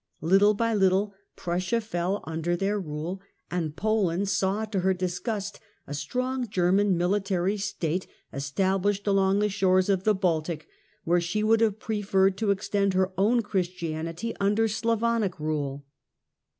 [0.21, 2.25] Little by Httle Prussia fell Conquest '^■.
[2.25, 7.61] of Prussia under their rule, and Poland saw to her disgust a strong German mihtary
[7.61, 10.67] State established along the shores of the Baltic,
[11.03, 15.85] where she would have preferred to extend her own Christianity under Slavonic rule.